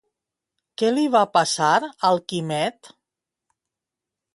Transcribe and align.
Què 0.81 0.89
li 0.95 1.03
va 1.17 1.21
passar 1.37 1.69
al 2.11 2.21
Quimet? 2.33 2.95